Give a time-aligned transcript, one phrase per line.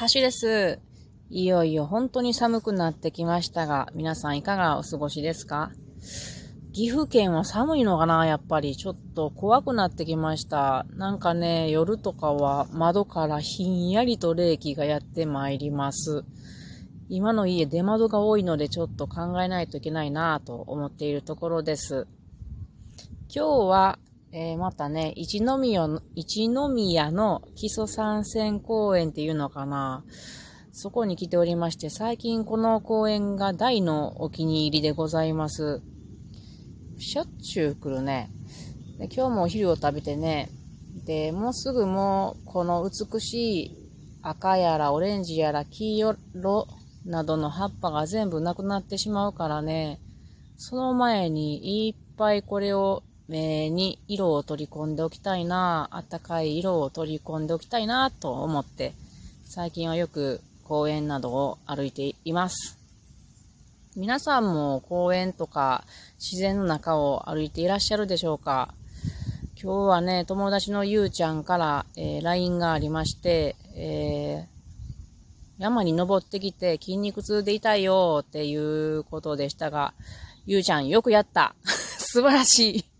[0.00, 0.80] 橋です。
[1.30, 5.70] いよいよ本当に寒くなってきましたが、皆さんいかがお過ごしですか？
[6.72, 8.76] 岐阜県は寒いのかなやっぱり。
[8.76, 10.84] ちょっと怖くなってきました。
[10.96, 16.24] なんかね、夜とかは窓からひんやりと冷気がやってまいります。
[17.08, 22.08] 今の家出窓が多いのでちょっと考えないといけないなぁと思っているところです。
[23.32, 23.98] 今日は
[24.36, 30.02] えー、またね、一宮の、一宮の基礎参戦公園っていうのかな。
[30.72, 35.82] そこに来ておりまして、最近この公園が大のお気に入りでございます。
[36.98, 38.28] しょっちゅう来るね。
[38.98, 40.50] で今日もお昼を食べてね、
[41.06, 43.76] で、もうすぐもう、この美しい
[44.20, 46.16] 赤やらオレンジやら黄色
[47.04, 50.00] などの葉っぱが全部なくなってしまうからね、
[50.56, 58.94] その前にいっぱいこれを目に色を取り込んでおきたいな、あったかい色を取り込んでおきたいなと思って、
[59.44, 62.78] 最近はよく公園などを歩いています。
[63.96, 65.84] 皆さんも公園とか
[66.18, 68.74] 自然の中を歩いていらっしゃるでしょうか？
[69.62, 79.94] 今日はね、友達のゆうちゃんから、えー、LINE がありまして、えー、山に登ってきて筋肉痛で痛いよっていうことでしたが、
[80.44, 81.54] ゆうちゃんよくやった。
[81.64, 82.93] 素晴らしい。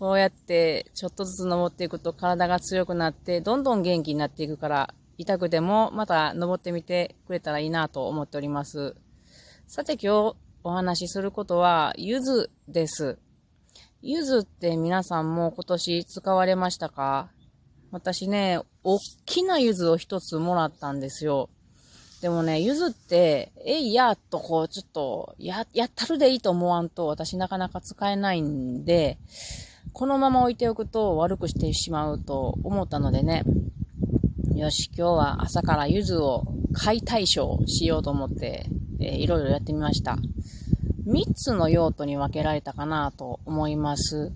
[0.00, 8.96] そうやってちょっとずつ登っていくと体が強くなって、どんどん元気になっていくから、痛くてもまた登ってみてくれたらいいなと思っております。
[9.66, 13.18] さて今日お話しすることは、ゆずです。
[14.00, 17.28] ゆずって皆さんも今年使われましたか？
[17.90, 21.50] 私ね、おっきなゆずを一つもらったんですよ。
[22.22, 29.18] でもね、ゆずって、えいやっとこう、ちょっと、や、やったるでいいと思わんと、私なかなか使えないんで、
[29.92, 33.44] このまま置いておくと悪くしてしまうと思ったのでね、
[34.54, 38.66] よし、今日は朝から柚子を解体ショーしようと思って、
[39.00, 40.18] えー、いろいろやってみました。
[41.06, 44.32] 3つの用途に分けられたかなと思います。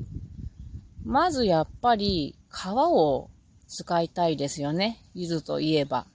[1.05, 3.29] まずやっぱり皮を
[3.69, 4.99] 使いたいですよね。
[5.15, 6.07] 柚子といえば。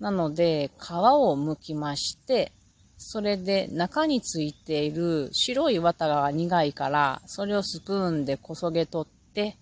[0.00, 2.52] なので、皮を剥きまして、
[2.96, 9.56] それで中についている白い綿が苦いから、それをスプーンでこそげ取って、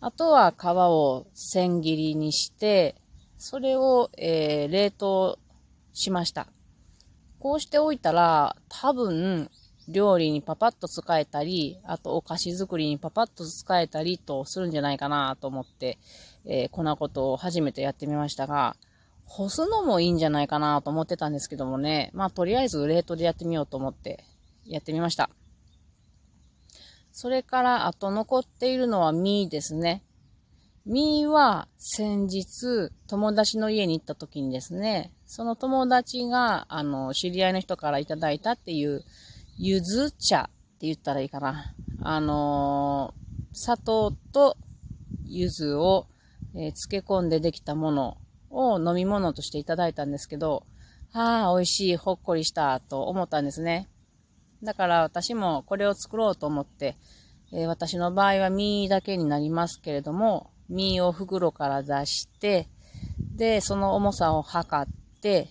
[0.00, 2.94] あとは皮を千切りにして、
[3.38, 5.38] それを、えー、冷凍
[5.92, 6.46] しました。
[7.40, 9.50] こうしておいたら、多分、
[9.88, 15.98] 料理にパパッと使えたり、あとお菓子作りにパパッと使えたりとするんじゃないかなと思って、
[16.44, 18.76] えー、こんなことを初めてやってみましたが、
[19.34, 22.10] 干すのもいいんじゃないかなと思ってたんですけどもね。
[22.12, 24.24] まあ、とりあえず冷凍でやってみようと思って
[24.66, 25.30] やってみました。
[27.12, 30.02] それから、あと残っているのはミーですね。
[30.84, 39.02] ミーは先日友達の家に行った時にですね、その友達が、あの、知り合いの人からいただいたっていう、
[39.56, 40.44] ゆず茶っ
[40.78, 41.74] て言ったらいいかな。
[42.02, 44.58] あのー、砂糖と
[45.24, 46.06] ゆずを、
[46.54, 48.18] えー、漬け込んでできたもの
[48.52, 50.64] を飲み物としていただいたんですけど、
[51.12, 53.88] ああ、美味しい、ほっこりしたと思ったんですね。
[54.62, 56.96] だから私もこれを作ろうと思って、
[57.52, 62.68] えー、私の場合は実だけになりますけれども、実を袋から出して、
[63.34, 65.48] で、その重さを測って、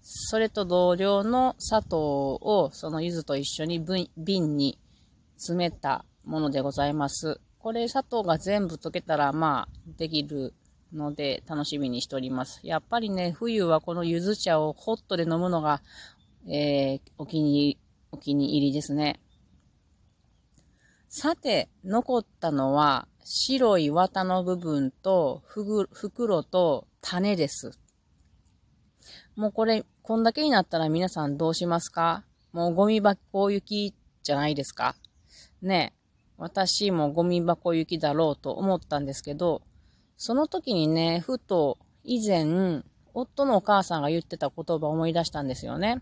[0.00, 3.84] それと同量の砂糖をその柚子と一緒に
[4.16, 4.78] 瓶に
[5.36, 7.40] 詰めたものでございます。
[7.58, 10.52] これ砂糖が全部溶けたら、まあ、できる
[10.94, 12.60] ので楽しみにしております。
[12.62, 15.82] やっぱりね、冬はこの柚子茶をホットで飲むのが、
[16.46, 17.78] えー、お気に、
[18.12, 19.20] お気に入りですね。
[21.08, 27.72] さて、残ったのは白い綿の部分とふぐ袋と種です。
[29.36, 32.24] もうこれ、こんだけになったら皆さんどうしますか？
[32.52, 34.96] もうゴミ箱行きじゃないですか？
[35.62, 35.92] ね
[36.36, 39.62] 私もゴミ箱行きだろうと思ったんですけど、
[40.16, 42.82] その時にね、ふと以前、
[43.14, 46.00] 夫のお母さんが言ってた言葉を思い出したんですよね。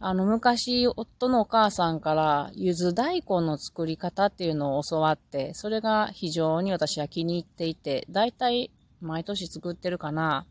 [0.00, 8.70] あの、昔、夫のお母さんから、ゆず大根の作り方っていうのを教わって、それが非常に私は気に入っていて、だいたい
[9.00, 10.46] 毎年作ってるかな。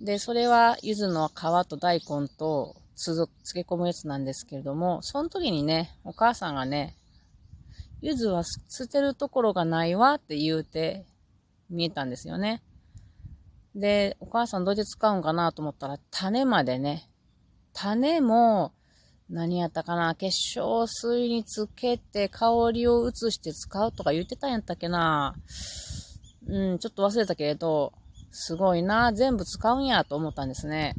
[0.00, 6.96] で、それは、ゆずの皮と大根とつ漬け込むやつなんですけれども、その時にね、お母さんがね、
[8.02, 11.06] ゆずは捨てるところがないわって言うて、
[11.70, 12.62] 見えたんですよね。
[13.74, 17.08] で、お母さんどうやって使うんかなと思ったら、種までね、
[17.72, 18.72] 種も、
[19.30, 25.36] 何やったかな化粧水につけて香りを移して使うとか言ってたんやったっけな
[26.48, 27.92] うん、ちょっと忘れたけれど、
[28.32, 30.94] すごいな、全部使うんやと思ったんですね。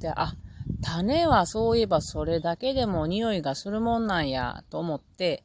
[0.00, 0.34] で、あ、
[0.82, 5.44] 種はそういえばそれだけでも匂いがするもんなんやと思って、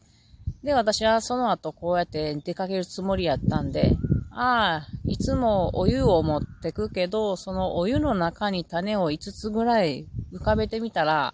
[0.63, 3.97] で、私はその後こうやって出かけるつもりやったんで、
[4.31, 11.33] ああ、いつもお湯を持ってくけど、そのお湯の中に種を5つぐらい浮かべてみたら、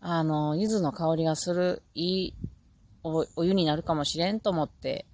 [0.00, 2.34] あの、柚子の香りがするいい
[3.02, 5.06] お湯になるかもしれんと思って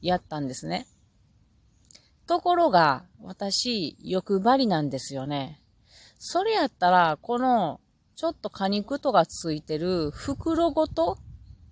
[0.00, 0.86] やったんですね。
[2.26, 5.60] ところが、私、欲張りなんですよね。
[6.18, 7.80] それやったら、この、
[8.16, 11.18] ちょっと果肉とかついてる袋ごと、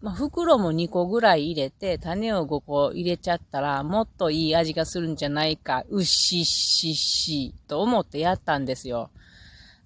[0.05, 9.11] まあ、袋も2個ぐらい入れて、種を5個入れちゃったら、もっといい味がするんじゃないか、うっしっしっし、と思ってやったんですよ。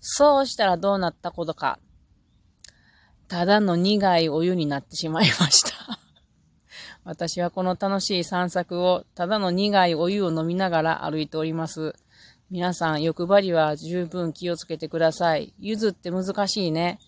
[0.00, 1.78] そうしたらどうなったことか。
[3.28, 6.00] ただの苦いお湯になってしまいました。
[7.04, 11.94] 私はこの楽しい散策をただの苦いお湯を飲みながら歩いております。
[12.50, 15.54] 皆さん、欲張りは十分気をつけてください。
[15.60, 16.98] 柚子って難しいね。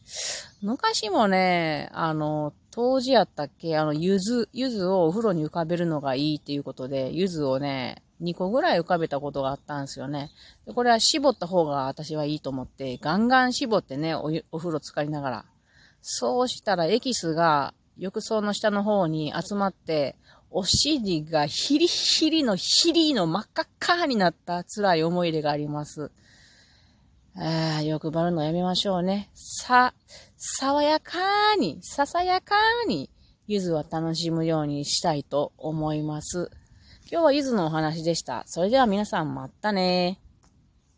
[0.62, 3.76] 昔もね、あの、当時やったっけ？
[3.76, 10.30] あの、柚子、柚子をお風呂に浮かべるのがいいっていうことで、柚子をね、2個ぐらい浮かべたことがあったんですよね。
[10.66, 15.44] でこれは絞った方が私はいいと思って、ガンガン絞ってね、おお風呂浸かりながら。
[16.02, 20.16] そうしたらエキスが浴槽の下の方に集まって、
[20.50, 26.10] お尻がヒリヒリのヒリの真っ赤っかになった辛い思い出があります。
[27.36, 29.30] ああ、欲張るのやめましょうね。
[29.34, 29.94] さ、
[30.36, 32.54] 爽やかに、ささやか
[32.86, 33.10] に、
[33.46, 36.50] ゆずは楽しむようにしたいと思います。
[37.10, 38.44] 今日はゆずのお話でした。
[38.46, 40.20] それでは皆さんまたね